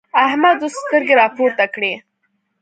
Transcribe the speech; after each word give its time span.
احمد 0.25 0.57
اوس 0.63 0.73
سترګې 0.83 1.13
راپورته 1.21 1.65
کړې. 1.73 1.93